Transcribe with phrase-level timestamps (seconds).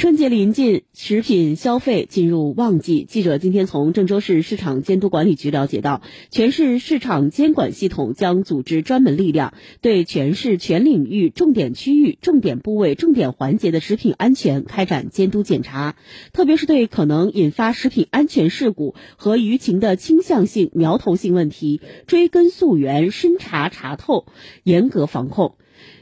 [0.00, 3.04] 春节临近，食品消费进入旺季。
[3.04, 9.52] 记者今天从郑州市市场监督管理局了解到，全市市场监管系统将组织专门力量，
[9.82, 15.96] 对全市全领域、重点区域、重点部位、重点环节的食品安全开展监督检查，
[16.32, 24.24] 特别是对可能引发食品安全事故和舆情的倾向性、苗头性问题，追根溯源、深查查透，
[24.64, 25.56] 严格防控。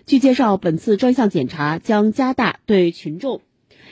[0.06, 3.40] 据介绍，本次专项检查将加大对群众。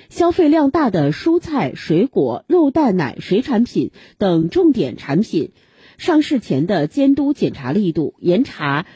[0.08, 5.50] 消费量大的蔬菜、水果、肉蛋奶、水产品等重点产品
[5.98, 8.86] 上市前的监督检查力度，严查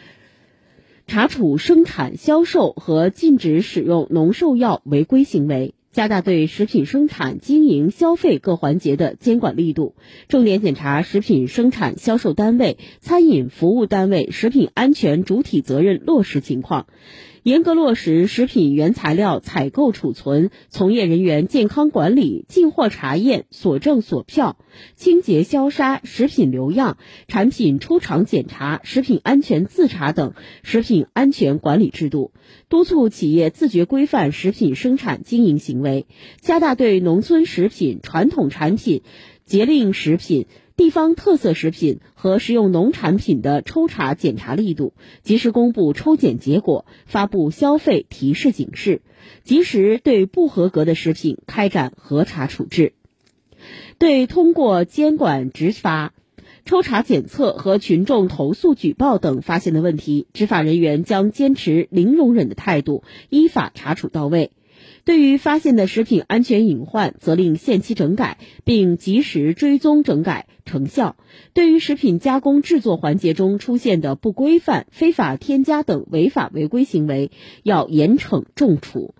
[1.06, 5.74] 查处生产、销售和禁止使用农兽药违规行为。
[5.92, 9.96] 加大对食品生产、经营、消费各环节的监管力度，
[10.28, 16.86] 重点检查食品生产销售单位、餐饮服务单位食品安全主体责任落实情况，
[17.42, 24.56] 严格落实食品原材料采购、储存、从业人员健康管理、进货查验、所证所票、
[24.94, 32.32] 清洁消杀、食品留样、产品出厂检查、食品安全自查等食品安全管理制度，
[32.68, 35.80] 督促企业自觉规范食品生产经营行。
[35.80, 36.04] 为
[36.42, 39.02] 加大对农村食品、传统产品、
[39.46, 40.46] 节令食品、
[40.80, 49.02] 地方特色食品和食用农产品的抽查检查力度，及时公布抽检结果，发布消费提示警示，
[49.44, 52.94] 及时对不合格的食品开展核查处置。
[53.98, 56.14] 对通过监管执法、
[56.64, 64.50] 抽查检测和群众投诉举报等发现的问题，执法人员将坚持零容忍的态度，依法查处到位。
[65.04, 71.16] 对于发现的食品安全隐患，责令限期整改，并及时追踪整改成效；
[71.54, 77.30] 对于食品加工制作环节中出现的不规范、非法添加等违法违规行为，
[77.62, 79.14] 要严惩重处，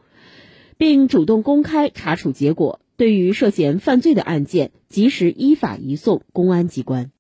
[0.77, 2.81] 并主动公开查处结果。
[2.97, 7.09] 对于涉嫌犯罪的案件，及时依法移送公安机关。